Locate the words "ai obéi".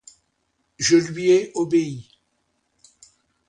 1.29-2.09